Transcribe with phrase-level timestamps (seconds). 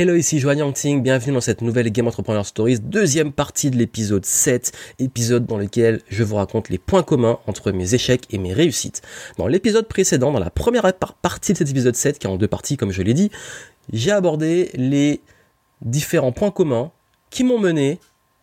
[0.00, 4.24] Hello, ici Joanne Yangting, bienvenue dans cette nouvelle Game Entrepreneur Stories, deuxième partie de l'épisode
[4.24, 8.54] 7, épisode dans lequel je vous raconte les points communs entre mes échecs et mes
[8.54, 9.02] réussites.
[9.36, 10.90] Dans l'épisode précédent, dans la première
[11.20, 13.30] partie de cet épisode 7, qui est en deux parties comme je l'ai dit,
[13.92, 15.20] j'ai abordé les
[15.82, 16.92] différents points communs
[17.28, 18.00] qui m'ont mené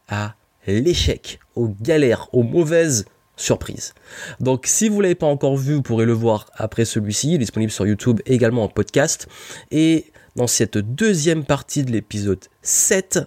[0.09, 0.35] à
[0.67, 3.05] l'échec, aux galères, aux mauvaises
[3.35, 3.95] surprises.
[4.39, 7.87] Donc si vous l'avez pas encore vu, vous pourrez le voir après celui-ci, disponible sur
[7.87, 9.27] YouTube également en podcast.
[9.71, 13.19] Et dans cette deuxième partie de l'épisode 7,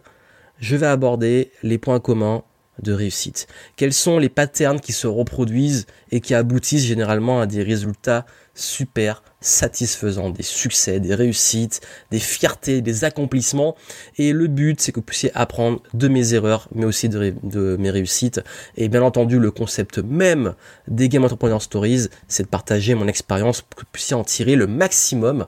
[0.59, 2.45] je vais aborder les points communs
[2.83, 3.49] de réussite.
[3.77, 8.25] Quels sont les patterns qui se reproduisent et qui aboutissent généralement à des résultats
[8.55, 13.75] super satisfaisants, des succès, des réussites, des fiertés, des accomplissements.
[14.17, 17.77] Et le but, c'est que vous puissiez apprendre de mes erreurs, mais aussi de, de
[17.79, 18.41] mes réussites.
[18.77, 20.55] Et bien entendu, le concept même
[20.89, 24.57] des Game Entrepreneur Stories, c'est de partager mon expérience pour que vous puissiez en tirer
[24.57, 25.47] le maximum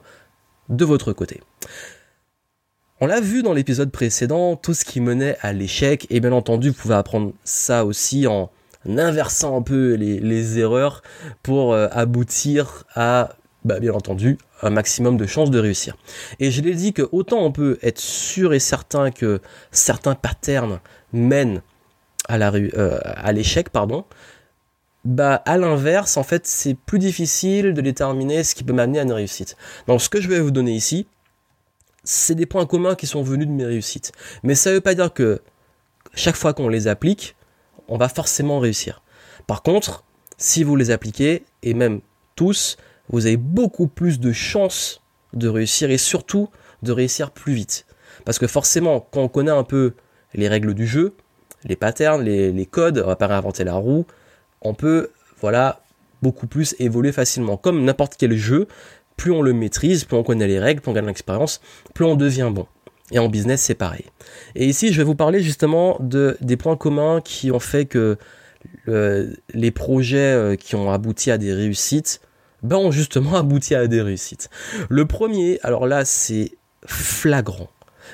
[0.69, 1.41] de votre côté.
[3.01, 6.69] On l'a vu dans l'épisode précédent, tout ce qui menait à l'échec, et bien entendu,
[6.69, 8.49] vous pouvez apprendre ça aussi en
[8.85, 11.01] inversant un peu les, erreurs
[11.41, 15.95] pour euh, aboutir à, bah, bien entendu, un maximum de chances de réussir.
[16.39, 19.41] Et je l'ai dit que autant on peut être sûr et certain que
[19.71, 20.79] certains patterns
[21.11, 21.61] mènent
[22.29, 22.99] à euh,
[23.33, 24.05] l'échec, pardon,
[25.05, 29.03] bah à l'inverse, en fait, c'est plus difficile de déterminer ce qui peut m'amener à
[29.03, 29.57] une réussite.
[29.87, 31.07] Donc ce que je vais vous donner ici,
[32.03, 34.11] c'est des points communs qui sont venus de mes réussites.
[34.43, 35.41] Mais ça ne veut pas dire que
[36.13, 37.35] chaque fois qu'on les applique,
[37.87, 39.01] on va forcément réussir.
[39.47, 40.03] Par contre,
[40.37, 42.01] si vous les appliquez, et même
[42.35, 42.77] tous,
[43.09, 45.01] vous avez beaucoup plus de chances
[45.33, 46.49] de réussir et surtout
[46.83, 47.85] de réussir plus vite.
[48.25, 49.93] Parce que forcément, quand on connaît un peu
[50.33, 51.15] les règles du jeu,
[51.65, 54.05] les patterns, les, codes, on va pas réinventer la roue,
[54.61, 55.09] on peut,
[55.39, 55.81] voilà,
[56.21, 57.57] beaucoup plus évoluer facilement.
[57.57, 58.67] Comme n'importe quel jeu,
[59.17, 61.61] plus on le maîtrise, plus on connaît les règles, plus on gagne l'expérience,
[61.93, 62.67] plus on devient bon.
[63.11, 64.05] Et en business, c'est pareil.
[64.55, 68.17] Et ici, je vais vous parler justement de, des points communs qui ont fait que
[69.53, 72.21] les projets euh, qui ont abouti à des réussites,
[72.61, 74.49] ben, ont justement abouti à des réussites.
[74.89, 76.51] Le premier, alors là, c'est
[76.85, 77.69] flagrant.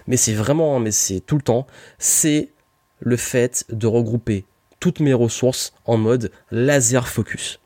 [0.08, 1.68] Mais c'est vraiment, mais c'est tout le temps,
[1.98, 2.50] c'est
[3.00, 4.46] le fait de regrouper
[4.80, 7.60] toutes mes ressources en mode laser focus.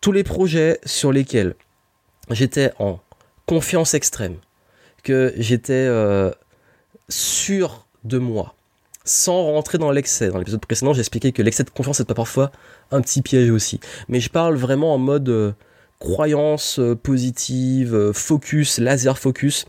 [0.00, 1.54] Tous les projets sur lesquels
[2.32, 3.00] j'étais en
[3.46, 4.36] confiance extrême,
[5.02, 6.30] que j'étais euh,
[7.08, 8.54] sûr de moi,
[9.04, 10.28] sans rentrer dans l'excès.
[10.28, 12.50] Dans l'épisode précédent, j'ai expliqué que l'excès de confiance est parfois
[12.90, 13.80] un petit piège aussi.
[14.08, 15.52] Mais je parle vraiment en mode euh,
[15.98, 19.66] croyance euh, positive, focus, laser focus,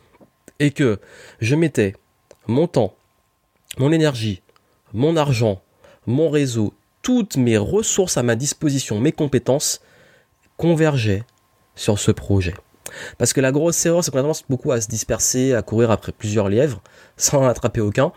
[0.59, 0.99] et que
[1.39, 1.95] je mettais
[2.47, 2.95] mon temps,
[3.77, 4.41] mon énergie,
[4.93, 5.61] mon argent,
[6.05, 9.81] mon réseau, toutes mes ressources à ma disposition, mes compétences
[10.57, 11.23] convergeaient
[11.75, 12.53] sur ce projet.
[13.17, 15.91] Parce que la grosse erreur, c'est qu'on a tendance beaucoup à se disperser, à courir
[15.91, 16.81] après plusieurs lièvres,
[17.17, 18.11] sans en attraper aucun.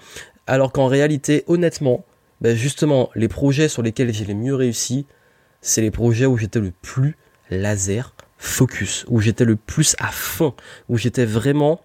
[0.47, 2.05] Alors qu'en réalité, honnêtement,
[2.41, 5.07] ben justement, les projets sur lesquels j'ai le mieux réussi,
[5.61, 7.17] c'est les projets où j'étais le plus
[7.51, 10.55] laser focus, où j'étais le plus à fond,
[10.89, 11.81] où j'étais vraiment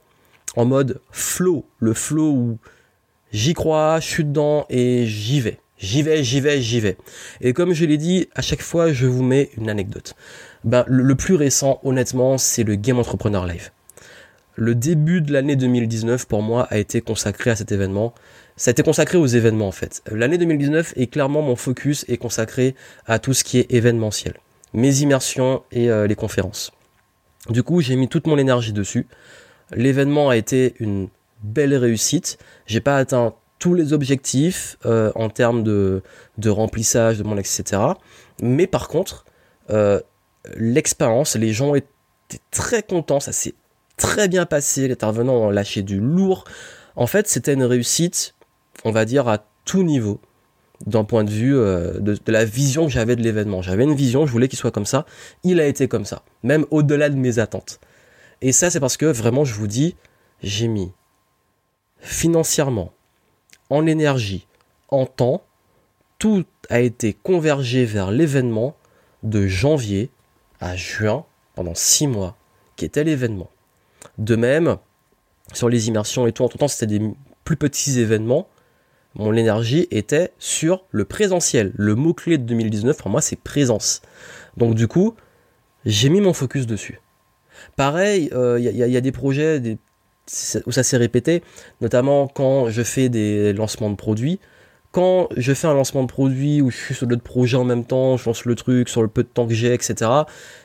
[0.57, 2.59] en mode flow, le flow où
[3.31, 5.60] j'y crois, je suis dedans et j'y vais.
[5.81, 6.95] J'y vais, j'y vais, j'y vais.
[7.41, 10.13] Et comme je l'ai dit, à chaque fois, je vous mets une anecdote.
[10.63, 13.71] Ben, le, plus récent, honnêtement, c'est le Game Entrepreneur Live.
[14.55, 18.13] Le début de l'année 2019, pour moi, a été consacré à cet événement.
[18.57, 20.03] Ça a été consacré aux événements, en fait.
[20.11, 22.75] L'année 2019 est clairement mon focus est consacré
[23.07, 24.35] à tout ce qui est événementiel.
[24.73, 26.71] Mes immersions et euh, les conférences.
[27.49, 29.07] Du coup, j'ai mis toute mon énergie dessus.
[29.73, 31.09] L'événement a été une
[31.41, 32.37] belle réussite.
[32.67, 36.01] J'ai pas atteint tous les objectifs euh, en termes de,
[36.39, 37.79] de, remplissage, de mon etc.
[38.41, 39.23] Mais par contre,
[39.69, 40.01] euh,
[40.55, 41.87] l'expérience, les gens étaient
[42.49, 43.53] très contents, ça s'est
[43.97, 46.45] très bien passé, les intervenants ont lâché du lourd.
[46.95, 48.33] En fait, c'était une réussite,
[48.83, 50.19] on va dire, à tout niveau,
[50.87, 53.61] d'un point de vue euh, de, de, la vision que j'avais de l'événement.
[53.61, 55.05] J'avais une vision, je voulais qu'il soit comme ça,
[55.43, 57.79] il a été comme ça, même au-delà de mes attentes.
[58.41, 59.95] Et ça, c'est parce que vraiment, je vous dis,
[60.41, 60.91] j'ai mis
[61.99, 62.91] financièrement,
[63.71, 64.45] en énergie,
[64.89, 65.41] en temps,
[66.19, 68.75] tout a été convergé vers l'événement
[69.23, 70.11] de janvier
[70.59, 71.25] à juin
[71.55, 72.35] pendant six mois,
[72.75, 73.49] qui était l'événement.
[74.17, 74.77] De même,
[75.53, 77.13] sur les immersions et tout, en tout temps, c'était des
[77.45, 78.49] plus petits événements.
[79.15, 81.71] Mon énergie était sur le présentiel.
[81.75, 84.01] Le mot-clé de 2019, pour moi, c'est présence.
[84.57, 85.15] Donc, du coup,
[85.85, 86.99] j'ai mis mon focus dessus.
[87.77, 89.77] Pareil, il euh, y, y, a des projets, des
[90.65, 91.43] où ça s'est répété,
[91.81, 94.39] notamment quand je fais des lancements de produits.
[94.91, 97.85] Quand je fais un lancement de produit où je suis sur d'autres projets en même
[97.85, 100.11] temps, je lance le truc sur le peu de temps que j'ai, etc.,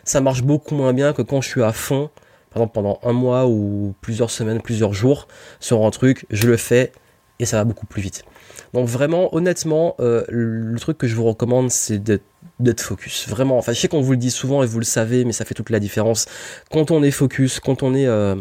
[0.03, 2.11] ça marche beaucoup moins bien que quand je suis à fond
[2.57, 5.29] par exemple pendant un mois ou plusieurs semaines, plusieurs jours
[5.61, 6.91] sur un truc, je le fais
[7.39, 8.25] et ça va beaucoup plus vite.
[8.73, 13.29] Donc vraiment, honnêtement, euh, le truc que je vous recommande, c'est d'être focus.
[13.29, 15.45] Vraiment, enfin je sais qu'on vous le dit souvent et vous le savez, mais ça
[15.45, 16.25] fait toute la différence.
[16.71, 18.07] Quand on est focus, quand on est...
[18.07, 18.37] Euh,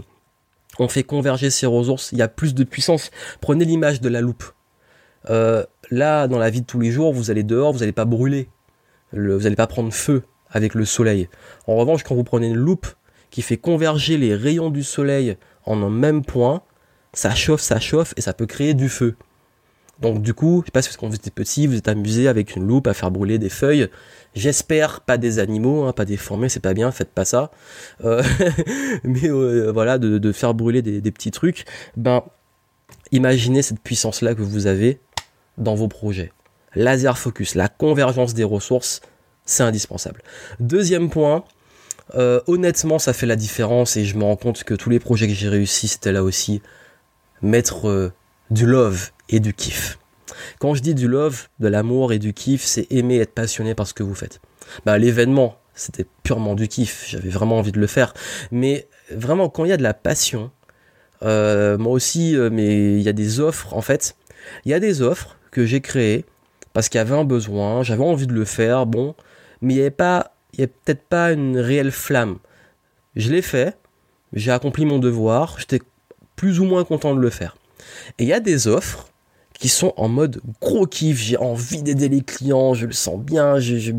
[0.80, 3.12] on fait converger ses ressources, il y a plus de puissance.
[3.42, 4.44] Prenez l'image de la loupe.
[5.30, 8.06] Euh, là, dans la vie de tous les jours, vous allez dehors, vous n'allez pas
[8.06, 8.50] brûler.
[9.14, 11.30] vous n'allez pas prendre feu avec le soleil.
[11.68, 12.88] En revanche, quand vous prenez une loupe
[13.30, 16.62] qui fait converger les rayons du soleil en un même point,
[17.14, 19.16] ça chauffe, ça chauffe et ça peut créer du feu.
[20.00, 22.56] Donc du coup, je sais pas si quand vous étiez petit, vous êtes amusé avec
[22.56, 23.90] une loupe à faire brûler des feuilles.
[24.34, 27.52] J'espère pas des animaux, hein, pas déformés, c'est pas bien, faites pas ça.
[28.04, 28.22] Euh,
[29.04, 31.66] mais euh, voilà, de, faire brûler des, petits trucs.
[31.96, 32.24] Ben,
[33.12, 35.00] imaginez cette puissance-là que vous avez
[35.58, 36.34] dans vos projets.
[36.76, 39.00] Laser focus, la convergence des ressources,
[39.46, 40.22] c'est indispensable.
[40.60, 41.46] Deuxième point,
[42.16, 45.28] euh, honnêtement, ça fait la différence et je me rends compte que tous les projets
[45.28, 46.62] que j'ai réussi, c'était là aussi
[47.42, 48.12] mettre
[48.52, 49.98] du love et du kiff.
[50.60, 53.88] Quand je dis du love, de l'amour et du kiff, c'est aimer être passionné par
[53.88, 54.42] ce que vous faites.
[54.86, 58.14] Bah, l'événement, c'était purement du kiff, j'avais vraiment envie de le faire.
[58.52, 60.52] Mais vraiment, quand il y a de la passion,
[61.24, 64.16] euh, moi aussi, euh, mais il y a des offres, en fait,
[64.64, 66.26] il y a des offres que j'ai créées
[66.74, 69.16] parce qu'il y avait un besoin, j'avais envie de le faire, bon,
[69.62, 72.38] mais il n'y avait pas, y avait peut-être pas une réelle flamme.
[73.16, 73.78] Je l'ai fait,
[74.34, 75.82] j'ai accompli mon devoir, j'étais
[76.36, 77.56] plus ou moins content de le faire.
[78.20, 79.08] Et il y a des offres
[79.60, 83.60] qui sont en mode gros kiff, j'ai envie d'aider les clients, je le sens bien,
[83.60, 83.92] je,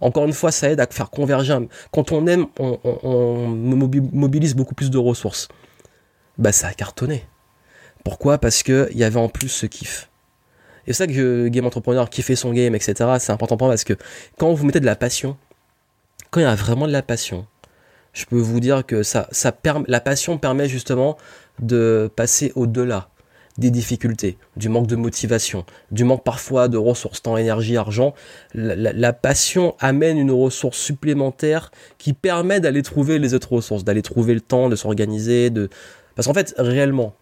[0.00, 1.56] encore une fois, ça aide à faire converger.
[1.92, 5.48] Quand on aime, on, mobilise beaucoup plus de ressources.
[6.38, 7.24] Bah, ça a cartonné.
[8.04, 8.38] Pourquoi?
[8.38, 10.10] Parce qu'il y avait en plus ce kiff.
[10.86, 12.94] Et c'est ça que Game Entrepreneur kiffer son game, etc.
[13.18, 13.94] C'est important pour moi parce que
[14.36, 15.36] quand vous mettez de la passion,
[16.30, 17.46] quand il y a vraiment de la passion,
[18.12, 19.02] je peux vous dire que
[19.88, 21.16] la passion permet justement
[21.60, 23.08] de passer au-delà
[23.56, 28.14] des difficultés, du manque de motivation, du manque parfois de ressources, temps, énergie, argent,
[28.54, 34.34] la, passion amène une ressource supplémentaire qui permet d'aller trouver les autres ressources, d'aller trouver
[34.34, 35.70] le temps, de s'organiser, de...
[36.16, 37.14] Parce qu'en fait, réellement,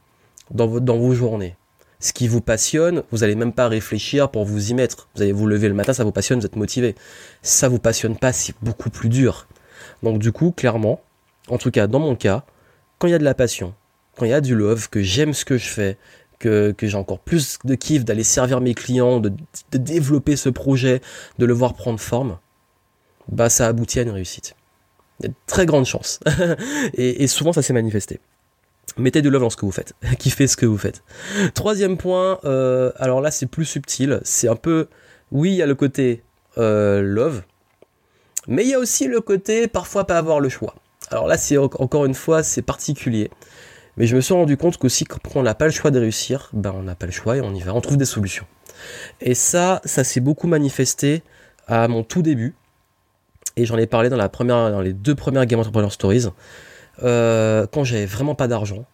[0.51, 1.57] dans vos, dans vos journées,
[2.01, 5.09] ce qui vous passionne, vous n'allez même pas réfléchir pour vous y mettre.
[5.15, 6.95] Vous allez vous lever le matin, ça vous passionne, vous êtes motivé.
[7.43, 9.47] ça vous passionne pas, c'est beaucoup plus dur.
[10.03, 11.01] Donc du coup, clairement,
[11.49, 12.45] en tout cas dans mon cas,
[12.99, 13.75] quand il y a de la passion,
[14.17, 15.97] quand il y a du love, que j'aime ce que je fais,
[16.43, 19.33] que, j'ai encore plus de kiff d'aller servir mes clients, de,
[19.73, 21.01] développer ce projet,
[21.39, 22.39] de le voir prendre forme,
[23.31, 24.55] bah ça aboutit à une réussite.
[25.21, 26.21] Il y a de très grandes chances.
[26.95, 28.21] et, souvent ça s'est manifesté.
[28.99, 29.95] Mettez du love dans ce que vous faites.
[30.19, 31.03] Kiffez ce que vous faites.
[31.55, 34.21] Troisième point, euh, alors là c'est plus subtil.
[34.25, 34.89] C'est un peu,
[35.31, 36.23] oui, il y a le côté
[36.59, 37.43] euh, love,
[38.49, 40.75] mais il y a aussi le côté parfois pas avoir le choix.
[41.11, 43.31] Alors là c'est encore une fois c'est particulier.
[43.97, 46.49] Mais je me suis rendu compte qu'aussi quand on n'a pas le choix de réussir,
[46.53, 48.47] ben on n'a pas le choix et on y va, on trouve des solutions.
[49.21, 51.23] Et ça, ça s'est beaucoup manifesté
[51.67, 52.55] à mon tout début.
[53.57, 56.27] Et j'en ai parlé dans, les deux premières Game Entrepreneur Stories.
[57.03, 58.87] Euh, quand j'avais vraiment pas d'argent,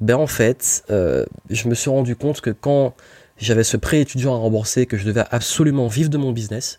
[0.00, 2.94] ben en fait, euh, je me suis rendu compte que quand
[3.36, 6.78] j'avais ce prêt étudiant à rembourser, que je devais absolument vivre de mon business,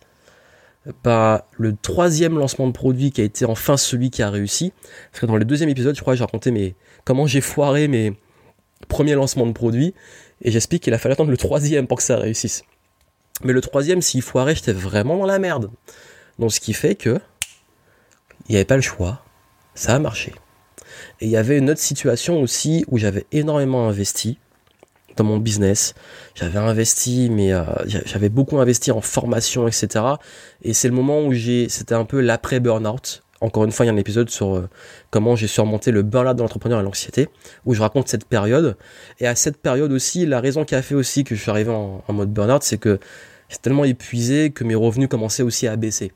[1.04, 4.74] bah, le troisième lancement de produit qui a été enfin celui qui a réussi.
[5.12, 7.88] Parce que dans le deuxième épisode, je crois que j'ai raconté mes, comment j'ai foiré
[7.88, 8.14] mes
[8.88, 9.94] premiers lancements de produits,
[10.42, 12.64] et j'explique qu'il a fallu attendre le troisième pour que ça réussisse.
[13.44, 15.72] Mais le troisième, s'il foirait, j'étais vraiment dans la merde.
[16.40, 17.20] Donc ce qui fait que
[18.48, 19.24] il n'y avait pas le choix,
[19.74, 20.34] ça a marché.
[21.20, 24.38] Et il y avait une autre situation aussi où j'avais énormément investi
[25.16, 25.94] dans mon business.
[26.36, 27.64] J'avais investi, mais euh,
[28.06, 30.06] j'avais beaucoup investi en formation, etc.
[30.62, 33.22] Et c'est le moment où j'ai, c'était un peu l'après burnout.
[33.42, 34.70] Encore une fois, il y a un épisode sur euh,
[35.12, 37.28] comment j'ai surmonté le burn-out de l'entrepreneur et l'anxiété,
[37.66, 38.78] où je raconte cette période.
[39.20, 41.72] Et à cette période aussi, la raison qui a fait aussi que je suis arrivé
[41.72, 43.00] en, mode burn-out, c'est que
[43.50, 46.12] j'étais tellement épuisé que mes revenus commençaient aussi à baisser.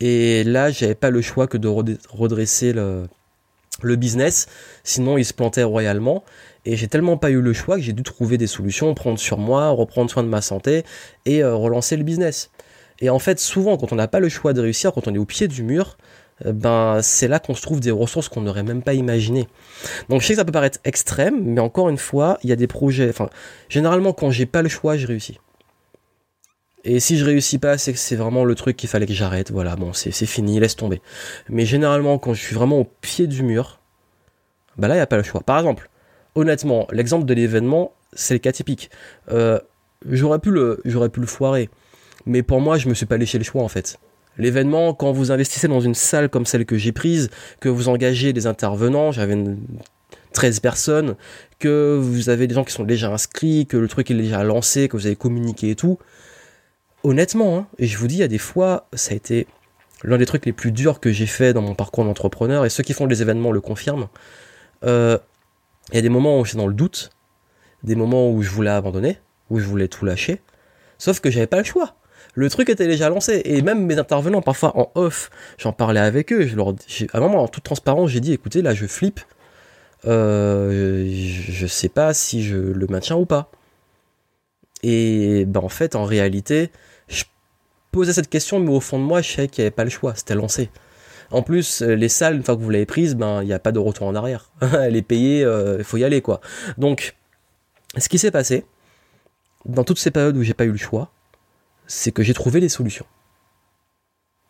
[0.00, 1.68] Et là, j'avais pas le choix que de
[2.08, 3.06] redresser le,
[3.82, 4.46] le business,
[4.82, 6.24] sinon il se plantait royalement.
[6.66, 9.38] Et j'ai tellement pas eu le choix que j'ai dû trouver des solutions, prendre sur
[9.38, 10.84] moi, reprendre soin de ma santé
[11.26, 12.50] et euh, relancer le business.
[13.00, 15.18] Et en fait, souvent, quand on n'a pas le choix de réussir, quand on est
[15.18, 15.98] au pied du mur,
[16.46, 19.46] euh, ben c'est là qu'on se trouve des ressources qu'on n'aurait même pas imaginées.
[20.08, 22.56] Donc je sais que ça peut paraître extrême, mais encore une fois, il y a
[22.56, 23.08] des projets.
[23.08, 23.28] Enfin,
[23.68, 25.38] généralement quand j'ai pas le choix, je réussis.
[26.84, 29.50] Et si je réussis pas, c'est que c'est vraiment le truc qu'il fallait que j'arrête.
[29.50, 31.00] Voilà, bon, c'est fini, laisse tomber.
[31.48, 33.80] Mais généralement, quand je suis vraiment au pied du mur,
[34.76, 35.40] bah là, il n'y a pas le choix.
[35.40, 35.88] Par exemple,
[36.34, 38.90] honnêtement, l'exemple de l'événement, c'est le cas typique.
[39.30, 39.58] Euh,
[40.08, 41.70] j'aurais pu le, j'aurais pu le foirer.
[42.26, 43.98] Mais pour moi, je me suis pas léché le choix en fait.
[44.36, 48.32] L'événement, quand vous investissez dans une salle comme celle que j'ai prise, que vous engagez
[48.32, 49.36] des intervenants, j'avais
[50.32, 51.14] 13 personnes,
[51.60, 54.88] que vous avez des gens qui sont déjà inscrits, que le truc est déjà lancé,
[54.88, 55.98] que vous avez communiqué et tout.
[57.04, 59.46] Honnêtement, hein, et je vous dis, il y a des fois, ça a été
[60.02, 62.82] l'un des trucs les plus durs que j'ai fait dans mon parcours d'entrepreneur, et ceux
[62.82, 64.08] qui font des événements le confirment.
[64.84, 65.18] Euh,
[65.90, 67.10] il y a des moments où j'étais dans le doute,
[67.82, 69.18] des moments où je voulais abandonner,
[69.50, 70.40] où je voulais tout lâcher,
[70.96, 71.94] sauf que j'avais pas le choix.
[72.34, 76.32] Le truc était déjà lancé, et même mes intervenants, parfois en off, j'en parlais avec
[76.32, 79.20] eux, je leur, à un moment, en toute transparence, j'ai dit, écoutez, là, je flippe,
[80.06, 83.50] euh, je sais pas si je le maintiens ou pas.
[84.82, 86.93] Et ben en fait, en réalité, je
[87.94, 89.90] posais cette question, mais au fond de moi, je savais qu'il n'y avait pas le
[89.90, 90.70] choix, c'était lancé.
[91.30, 93.72] En plus, les salles, une fois que vous l'avez prise, ben il n'y a pas
[93.72, 94.50] de retour en arrière.
[94.60, 96.40] Elle est payée, euh, il faut y aller quoi.
[96.78, 97.16] Donc,
[97.96, 98.64] ce qui s'est passé,
[99.64, 101.10] dans toutes ces périodes où j'ai pas eu le choix,
[101.86, 103.06] c'est que j'ai trouvé des solutions.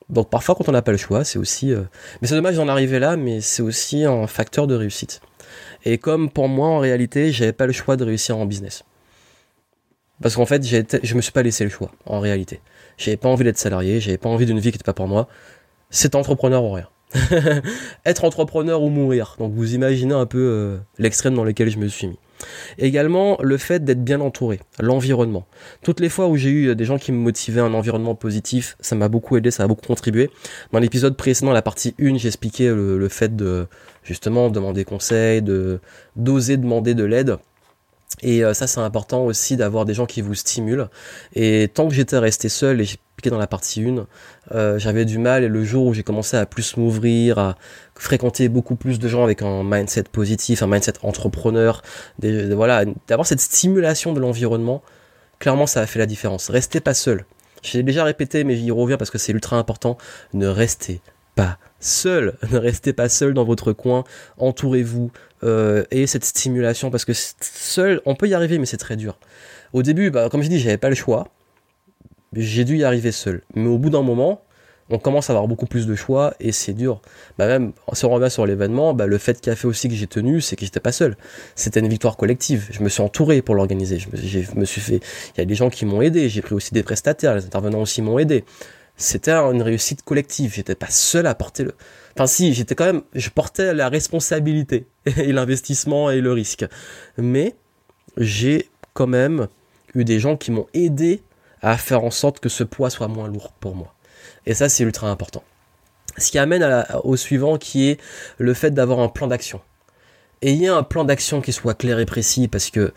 [0.09, 1.73] Donc parfois quand on n'a pas le choix, c'est aussi...
[1.73, 1.83] Euh,
[2.21, 5.21] mais c'est dommage d'en arriver là, mais c'est aussi un facteur de réussite.
[5.85, 8.85] Et comme pour moi, en réalité, j'avais pas le choix de réussir en business.
[10.23, 12.61] Parce qu'en fait, je me suis pas laissé le choix, en réalité.
[12.97, 15.29] J'avais pas envie d'être salarié, j'avais pas envie d'une vie qui n'était pas pour moi.
[15.91, 16.89] C'est entrepreneur ou rien.
[18.07, 19.37] Être entrepreneur ou mourir.
[19.39, 22.19] Donc vous imaginez un peu euh, l'extrême dans lequel je me suis mis.
[22.79, 25.47] Également, le fait d'être bien entouré, l'environnement.
[25.83, 28.97] Toutes les fois où j'ai eu des gens qui me motivaient un environnement positif, ça
[28.97, 30.31] m'a beaucoup aidé, ça a beaucoup contribué.
[30.73, 33.67] Dans l'épisode précédent, la partie 1, j'expliquais le, le fait de
[34.03, 35.81] justement demander conseil, de
[36.17, 37.37] d'oser demander de l'aide.
[38.23, 40.89] Et euh, ça, c'est important aussi d'avoir des gens qui vous stimulent.
[41.35, 44.07] Et tant que j'étais resté seul, et piqué dans la partie 1,
[44.53, 45.45] euh, j'avais du mal.
[45.45, 47.57] Et le jour où j'ai commencé à plus m'ouvrir, à
[47.97, 51.83] fréquenter beaucoup plus de gens avec un mindset positif, un mindset entrepreneur,
[52.21, 54.83] voilà, d'avoir cette stimulation de l'environnement,
[55.39, 56.51] clairement, ça a fait la différence.
[56.51, 57.25] Restez pas seul.
[57.63, 59.97] J'ai déjà répété, mais j'y reviens parce que c'est ultra important.
[60.35, 61.01] Ne restez
[61.35, 62.37] pas seul.
[62.51, 64.05] Ne restez pas seul dans votre coin.
[64.39, 65.11] Entourez-vous
[65.45, 69.19] euh, et cette stimulation parce que seul, on peut y arriver, mais c'est très dur.
[69.73, 71.29] Au début, bah, comme je dis, j'avais pas le choix.
[72.35, 73.43] J'ai dû y arriver seul.
[73.55, 74.43] Mais au bout d'un moment,
[74.91, 77.01] on commence à avoir beaucoup plus de choix et c'est dur.
[77.39, 79.95] Bah même, si on revient sur l'événement, bah le fait qui a fait aussi que
[79.95, 81.17] j'ai tenu, c'est que j'étais pas seul.
[81.55, 82.67] C'était une victoire collective.
[82.71, 83.99] Je me suis entouré pour l'organiser.
[83.99, 85.01] Je me, me suis fait,
[85.35, 86.29] il y a des gens qui m'ont aidé.
[86.29, 87.35] J'ai pris aussi des prestataires.
[87.37, 88.45] Les intervenants aussi m'ont aidé
[88.97, 90.55] c'était une réussite collective.
[90.55, 91.75] J'étais pas seul à porter le.
[92.15, 96.65] Enfin, si, j'étais quand même, je portais la responsabilité et l'investissement et le risque.
[97.17, 97.55] Mais
[98.17, 99.49] j'ai quand même
[99.95, 101.23] eu des gens qui m'ont aidé
[101.61, 103.95] à faire en sorte que ce poids soit moins lourd pour moi.
[104.47, 105.43] Et ça, c'est ultra important.
[106.19, 108.01] Ce qui amène au suivant, qui est
[108.39, 109.61] le fait d'avoir un plan d'action.
[110.43, 112.93] Ayez un plan d'action qui soit clair et précis, parce que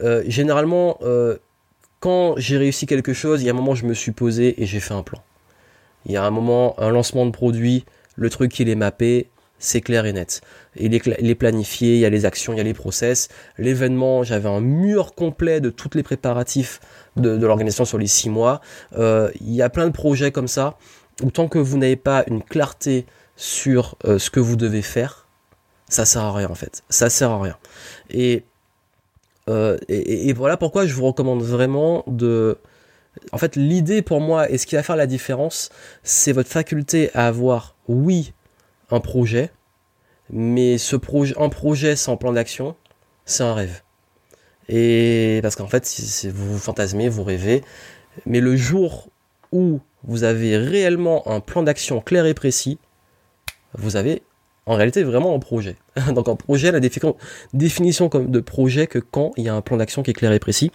[0.00, 1.36] euh, généralement, euh,
[2.00, 4.66] quand j'ai réussi quelque chose, il y a un moment, je me suis posé et
[4.66, 5.22] j'ai fait un plan.
[6.06, 7.84] Il y a un moment, un lancement de produit,
[8.14, 10.40] le truc il est mappé, c'est clair et net.
[10.76, 13.28] Il est, planifié, il y a les actions, il y a les process.
[13.58, 16.80] L'événement, j'avais un mur complet de tous les préparatifs
[17.16, 18.60] de, l'organisation sur les six mois.
[18.98, 20.76] Euh, il y a plein de projets comme ça,
[21.22, 25.26] où tant que vous n'avez pas une clarté sur euh, ce que vous devez faire,
[25.88, 26.82] ça sert à rien en fait.
[26.90, 27.56] Ça sert à rien.
[28.10, 28.44] Et,
[29.48, 32.58] euh, et voilà pourquoi je vous recommande vraiment de
[33.32, 35.70] en fait, l'idée pour moi, et ce qui va faire la différence,
[36.02, 38.32] c'est votre faculté à avoir, oui,
[38.90, 39.50] un projet,
[40.30, 42.76] mais ce projet, un projet sans plan d'action,
[43.24, 43.82] c'est un rêve.
[44.68, 47.62] Et parce qu'en fait, si vous fantasmez, vous rêvez,
[48.24, 49.08] mais le jour
[49.52, 52.78] où vous avez réellement un plan d'action clair et précis,
[53.74, 54.22] vous avez
[54.66, 55.76] en réalité vraiment un projet.
[56.14, 60.02] Donc un projet, la définition de projet que quand il y a un plan d'action
[60.02, 60.70] qui est clair et précis.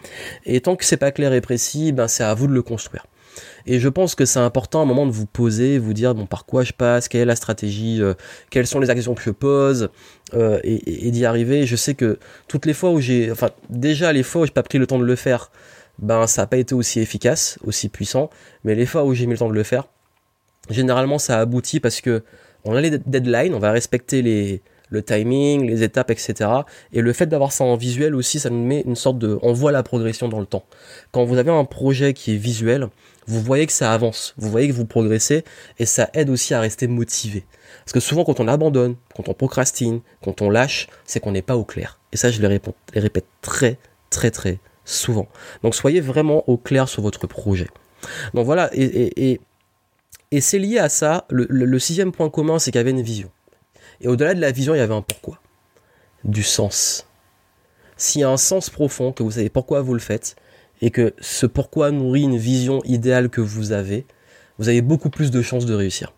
[0.46, 3.06] Et tant que c'est pas clair et précis, ben c'est à vous de le construire.
[3.66, 6.26] Et je pense que c'est important à un moment de vous poser, vous dire bon
[6.26, 8.14] par quoi je passe, quelle est la stratégie, euh,
[8.50, 9.90] quelles sont les actions que je pose,
[10.34, 11.66] euh, et, d'y arriver.
[11.66, 14.64] Je sais que toutes les fois où j'ai, enfin déjà les fois où j'ai pas
[14.64, 15.52] pris le temps de le faire,
[16.00, 18.30] ben ça n'a pas été aussi efficace, aussi puissant.
[18.64, 19.88] Mais les fois où j'ai mis le temps de le faire,
[20.70, 22.24] généralement ça aboutit parce que
[22.66, 26.50] on a les deadlines, on va respecter les, le timing, les étapes, etc.
[26.94, 29.54] Et le fait d'avoir ça en visuel aussi, ça nous met une sorte de, on
[29.54, 30.66] voit la progression dans le temps.
[31.12, 32.88] Quand vous avez un projet qui est visuel,
[33.26, 35.44] vous voyez que ça avance, vous voyez que vous progressez,
[35.80, 37.46] et ça aide aussi à rester motivé.
[37.86, 41.42] Parce que souvent, quand on abandonne, quand on procrastine, quand on lâche, c'est qu'on n'est
[41.42, 42.00] pas au clair.
[42.12, 43.78] Et ça, je le répète, les répète très,
[44.10, 45.28] très, très souvent.
[45.64, 47.68] Donc, soyez vraiment au clair sur votre projet.
[48.34, 49.40] Donc voilà, et, et et
[50.40, 53.30] c'est lié à ça, le, sixième point commun, c'est qu'il y avait une vision.
[54.00, 55.42] Et au-delà de la vision, il y avait un pourquoi.
[56.24, 57.08] Du sens.
[57.98, 60.36] S'il y a un sens profond, que vous savez pourquoi vous le faites,
[60.82, 64.06] et que ce pourquoi nourrit une vision idéale que vous avez,
[64.58, 66.14] vous avez beaucoup plus de chances de réussir.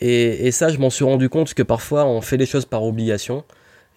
[0.00, 3.44] Et, ça, je m'en suis rendu compte que parfois on fait les choses par obligation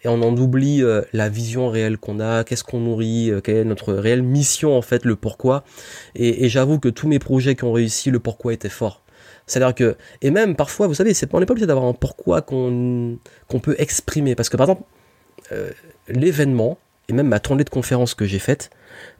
[0.04, 3.56] et on en oublie euh, la vision réelle qu'on a, qu'est-ce qu'on nourrit, euh, quelle
[3.56, 5.64] est notre réelle mission en fait, le pourquoi.
[6.14, 9.02] Et, j'avoue que tous mes projets qui ont réussi, le pourquoi était fort.
[9.50, 12.42] C'est-à-dire que, et même parfois, vous savez, c'est, on n'est pas obligé d'avoir un pourquoi
[12.42, 14.34] qu'on, qu'on peut exprimer.
[14.34, 14.82] Parce que par exemple,
[15.52, 15.70] euh,
[16.08, 16.78] l'événement,
[17.08, 18.70] et même ma tournée de conférence que j'ai faite,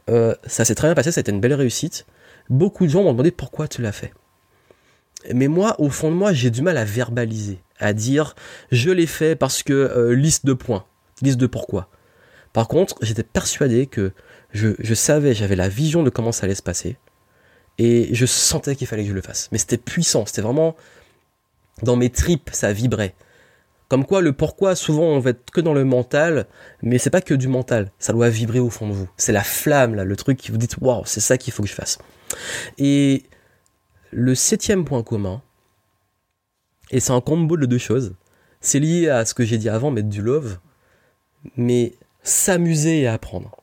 [0.07, 2.07] ça s'est très bien passé, ça a été une belle réussite.
[2.49, 4.11] Beaucoup de gens m'ont demandé pourquoi tu l'as fait.
[5.33, 8.35] Mais moi, au fond de moi, j'ai du mal à verbaliser, à dire
[8.71, 10.85] je l'ai fait parce que euh, liste de points,
[11.21, 11.89] liste de pourquoi.
[12.53, 14.11] Par contre, j'étais persuadé que
[14.51, 16.97] je, savais, j'avais la vision de comment ça allait se passer,
[17.79, 19.47] et je sentais qu'il fallait que je le fasse.
[19.51, 20.75] Mais c'était puissant, c'était vraiment
[21.81, 23.15] dans mes tripes, ça vibrait.
[23.87, 26.45] Comme quoi, le pourquoi, souvent, on va être que dans le mental,
[26.83, 29.09] mais c'est pas que du mental, ça doit vibrer au fond de vous.
[29.17, 31.69] C'est la flamme, là, le truc qui vous dit, waouh, c'est ça qu'il faut que
[31.69, 31.97] je fasse.
[32.77, 33.23] Et
[34.11, 35.41] le septième point commun,
[36.91, 38.13] et c'est un combo de deux choses,
[38.59, 40.59] c'est lié à ce que j'ai dit avant, mettre du love,
[41.55, 41.93] mais
[42.23, 43.55] s'amuser et apprendre.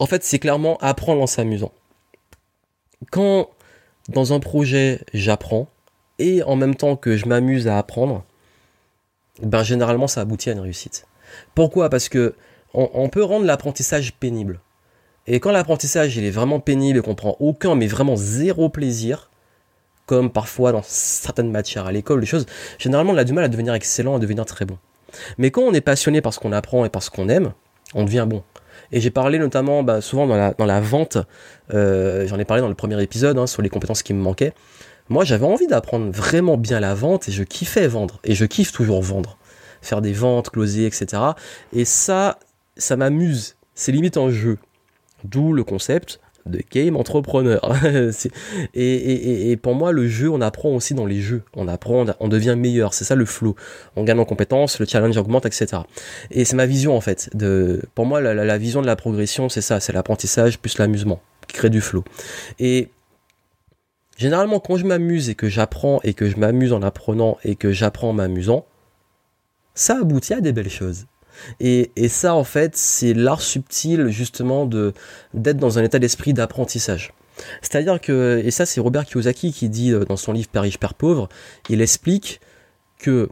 [0.00, 1.72] En fait, c'est clairement apprendre en s'amusant.
[3.10, 3.50] Quand
[4.08, 5.68] dans un projet j'apprends
[6.18, 8.24] et en même temps que je m'amuse à apprendre,
[9.42, 11.06] ben généralement ça aboutit à une réussite.
[11.54, 11.88] Pourquoi?
[11.90, 12.34] Parce que
[12.74, 14.60] on peut rendre l'apprentissage pénible.
[15.26, 19.30] Et quand l'apprentissage est vraiment pénible et qu'on prend aucun, mais vraiment zéro plaisir,
[20.06, 22.46] comme parfois dans certaines matières à l'école, les choses,
[22.78, 24.76] généralement on a du mal à devenir excellent, à devenir très bon.
[25.38, 27.52] Mais quand on est passionné par ce qu'on apprend et par ce qu'on aime,
[27.94, 28.42] on devient bon.
[28.92, 31.18] Et j'ai parlé notamment bah, souvent dans la, vente,
[31.72, 34.52] euh, j'en ai parlé dans le premier épisode hein, sur les compétences qui me manquaient.
[35.08, 38.20] Moi j'avais envie d'apprendre vraiment bien la vente et je kiffais vendre.
[38.24, 39.38] Et je kiffe toujours vendre.
[39.82, 41.22] Faire des ventes, closer, etc.
[41.72, 42.38] Et ça,
[42.76, 43.56] ça m'amuse.
[43.74, 44.58] C'est limite un jeu.
[45.24, 47.60] D'où le concept de game entrepreneur.
[48.74, 51.42] et, pour moi, le jeu, on apprend aussi dans les jeux.
[51.54, 52.94] On apprend, on devient meilleur.
[52.94, 53.56] C'est ça le flow.
[53.96, 55.82] On gagne en compétences, le challenge augmente, etc.
[56.30, 57.30] Et c'est ma vision en fait.
[57.34, 59.80] De, pour moi, la, vision de la progression, c'est ça.
[59.80, 62.04] C'est l'apprentissage plus l'amusement qui crée du flow.
[62.58, 62.90] Et
[64.16, 67.72] généralement, quand je m'amuse et que j'apprends et que je m'amuse en apprenant et que
[67.72, 68.66] j'apprends en m'amusant,
[69.74, 71.06] ça aboutit à des belles choses.
[71.60, 74.92] Et, ça, en fait, c'est l'art subtil, justement, de
[75.32, 77.12] d'être dans un état d'esprit d'apprentissage.
[77.62, 80.78] C'est-à-dire que, et ça, c'est Robert Kiyosaki qui dit euh, dans son livre Père riche,
[80.78, 81.28] Père pauvre,
[81.68, 82.40] il explique
[82.98, 83.28] que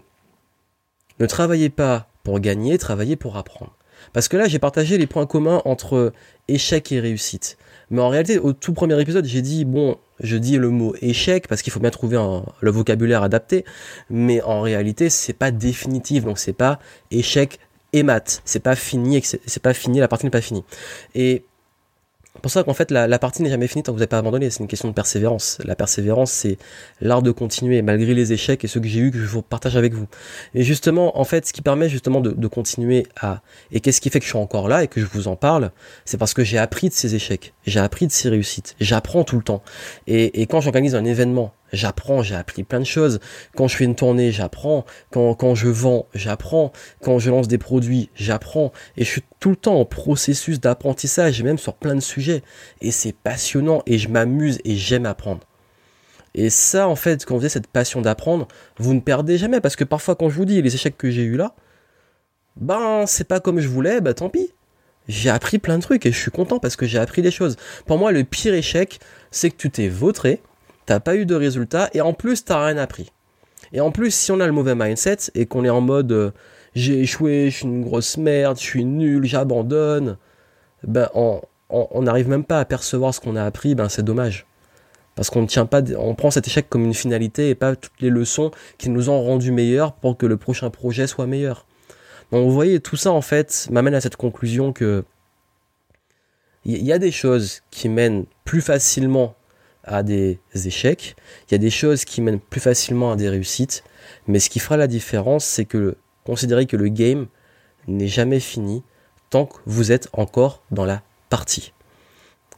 [1.20, 3.76] ne travaillez pas pour gagner, travaillez pour apprendre.
[4.12, 6.12] Parce que là, j'ai partagé les points communs entre
[6.48, 7.56] échec et réussite.
[7.90, 11.46] Mais en réalité, au tout premier épisode, j'ai dit, bon, je dis le mot échec
[11.46, 12.18] parce qu'il faut bien trouver
[12.60, 13.64] le vocabulaire adapté.
[14.10, 16.24] Mais en réalité, c'est pas définitif.
[16.24, 16.78] Donc, c'est pas
[17.10, 17.58] échec
[17.92, 18.42] et mat.
[18.44, 20.64] C'est pas fini, c'est pas fini, la partie n'est pas finie.
[21.14, 21.44] Et
[22.40, 24.48] pour ça qu'en fait la, partie n'est jamais finie tant que vous n'avez pas abandonné.
[24.50, 25.58] C'est une question de persévérance.
[25.64, 26.56] La persévérance, c'est
[27.00, 29.76] l'art de continuer malgré les échecs et ceux que j'ai eu que je vous partage
[29.76, 30.06] avec vous.
[30.54, 34.18] Et justement, en fait, ce qui permet justement de, continuer à et qu'est-ce qui fait
[34.18, 35.70] que je suis encore là et que je vous en parle,
[36.04, 39.36] c'est parce que j'ai appris de ces échecs, j'ai appris de ces réussites, j'apprends tout
[39.36, 39.62] le temps.
[40.06, 43.20] Et quand j'organise un événement, j'apprends, j'ai appris plein de choses.
[43.56, 44.84] Quand je fais une tournée, j'apprends.
[45.10, 46.72] Quand, je vends, j'apprends.
[47.02, 48.72] Quand je lance des produits, j'apprends.
[48.96, 52.42] Et je suis tout le temps en processus d'apprentissage, même sur plein de sujets.
[52.80, 55.40] Et c'est passionnant et je m'amuse et j'aime apprendre.
[56.34, 59.60] Et ça, en fait, quand vous avez cette passion d'apprendre, vous ne perdez jamais.
[59.60, 61.54] Parce que parfois, quand je vous dis les échecs que j'ai eu là,
[62.56, 64.50] ben, c'est pas comme je voulais, ben tant pis.
[65.08, 67.56] J'ai appris plein de trucs et je suis content parce que j'ai appris des choses.
[67.86, 70.40] Pour moi, le pire échec, c'est que tu t'es vautré,
[70.92, 73.10] t'as pas eu de résultat et en plus t'as rien appris.
[73.72, 76.30] Et en plus, si on a le mauvais mindset et qu'on est en mode euh,
[76.74, 80.18] j'ai échoué, je suis une grosse merde, je suis nul, j'abandonne,
[80.86, 84.44] ben on n'arrive même pas à percevoir ce qu'on a appris, ben c'est dommage.
[85.14, 88.00] Parce qu'on ne tient pas, on prend cet échec comme une finalité et pas toutes
[88.00, 91.66] les leçons qui nous ont rendu meilleurs pour que le prochain projet soit meilleur.
[92.32, 95.04] Donc vous voyez, tout ça en fait m'amène à cette conclusion que
[96.66, 99.34] il y a des choses qui mènent plus facilement
[99.84, 101.16] à des échecs,
[101.48, 103.84] il y a des choses qui mènent plus facilement à des réussites,
[104.26, 107.26] mais ce qui fera la différence, c'est que considérer que le game
[107.88, 108.82] n'est jamais fini
[109.30, 111.72] tant que vous êtes encore dans la partie.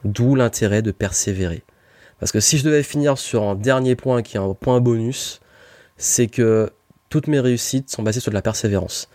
[0.04, 1.62] D'où l'intérêt de persévérer.
[2.20, 5.40] Parce que si je devais finir sur un dernier point qui est un point bonus,
[5.96, 6.70] c'est que
[7.08, 9.08] toutes mes réussites sont basées sur de la persévérance.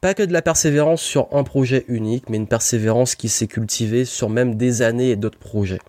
[0.00, 4.04] Pas que de la persévérance sur un projet unique, mais une persévérance qui s'est cultivée
[4.04, 5.80] sur même des années et d'autres projets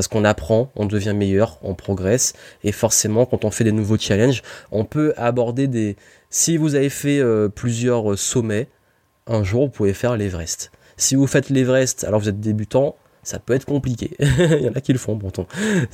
[0.00, 2.32] parce qu'on apprend, on devient meilleur, on progresse,
[2.64, 4.40] et forcément quand on fait des nouveaux challenges,
[4.72, 5.96] on peut aborder des...
[6.30, 8.68] Si vous avez fait euh, plusieurs sommets,
[9.26, 10.72] un jour vous pouvez faire l'Everest.
[10.96, 14.16] Si vous faites l'Everest alors vous êtes débutant, ça peut être compliqué.
[14.20, 15.46] il y en a qui le font, pourtant.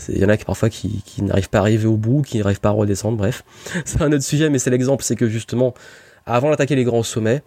[0.09, 2.39] Il y en a qui parfois qui, qui n'arrivent pas à arriver au bout, qui
[2.39, 3.43] n'arrivent pas à redescendre, bref.
[3.85, 5.75] C'est un autre sujet, mais c'est l'exemple, c'est que justement,
[6.27, 7.43] avant d'attaquer les grands sommets,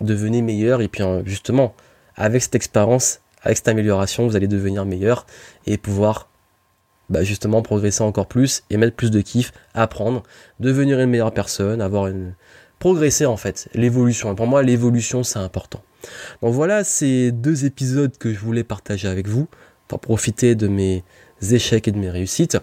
[0.00, 1.72] devenez meilleur, et puis hein, justement,
[2.16, 5.26] avec cette expérience, avec cette amélioration, vous allez devenir meilleur
[5.66, 6.28] et pouvoir
[7.08, 10.22] bah, justement progresser encore plus et mettre plus de kiff, apprendre,
[10.60, 12.34] devenir une meilleure personne, avoir une
[12.78, 14.34] progresser en fait, l'évolution.
[14.34, 15.82] Pour moi, l'évolution c'est important.
[16.42, 19.48] Donc voilà ces deux épisodes que je voulais partager avec vous
[19.88, 21.02] pour profiter de mes
[21.50, 22.58] échecs et de mes réussites.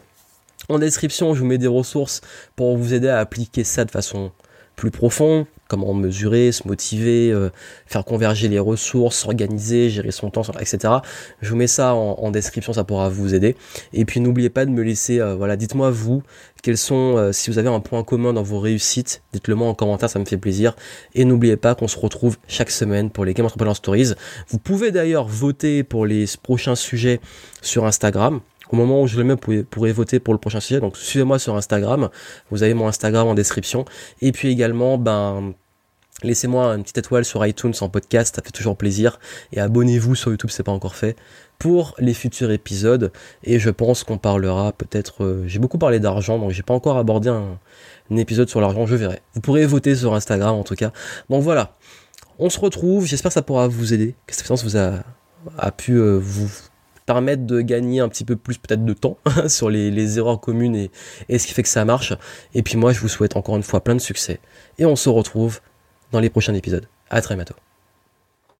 [0.70, 2.22] En description, je vous mets des ressources
[2.56, 4.32] pour vous aider à appliquer ça de façon
[4.76, 7.50] plus profonde, comment mesurer, se motiver, euh,
[7.86, 10.96] faire converger les ressources, s'organiser, gérer son temps, etc.
[11.42, 13.56] Je vous mets ça en, description, ça pourra vous aider.
[13.94, 16.22] Et puis n'oubliez pas de me laisser, euh, voilà, dites-moi vous,
[16.62, 19.74] quels sont, euh, si vous avez un point commun dans vos réussites, dites-le moi en
[19.74, 20.76] commentaire, ça me fait plaisir.
[21.14, 24.14] Et n'oubliez pas qu'on se retrouve chaque semaine pour les Game Entrepreneur Stories.
[24.50, 27.20] Vous pouvez d'ailleurs voter pour les prochains sujets
[27.62, 28.42] sur Instagram.
[28.72, 30.80] Au moment où je le mets, vous pourrez voter pour le prochain sujet.
[30.80, 32.10] Donc suivez-moi sur Instagram.
[32.52, 33.86] Vous avez mon Instagram en description.
[34.22, 35.54] Et puis également, ben,
[36.24, 39.20] laissez-moi une petite étoile sur iTunes en podcast, ça fait toujours plaisir.
[39.52, 41.16] Et abonnez-vous sur YouTube, c'est pas encore fait,
[41.60, 43.12] pour les futurs épisodes.
[43.44, 45.24] Et je pense qu'on parlera peut-être.
[45.24, 47.60] Euh, j'ai beaucoup parlé d'argent, donc j'ai pas encore abordé un,
[48.18, 48.86] épisode sur l'argent.
[48.86, 49.22] Je verrai.
[49.34, 50.92] Vous pourrez voter sur Instagram en tout cas.
[51.30, 51.76] Donc voilà.
[52.40, 53.06] On se retrouve.
[53.06, 54.16] J'espère que ça pourra vous aider.
[54.28, 55.04] Que cette expérience vous a,
[55.58, 56.50] a pu euh, vous
[57.06, 60.92] permettre de gagner un petit peu plus peut-être de temps sur les, erreurs communes et,
[61.30, 62.14] et ce qui fait que ça marche.
[62.54, 64.40] Et puis moi, je vous souhaite encore une fois plein de succès.
[64.78, 65.62] Et on se retrouve
[66.12, 66.88] dans les prochains épisodes.
[67.10, 67.56] À très bientôt.